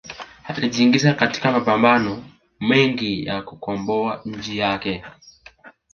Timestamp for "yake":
4.57-5.03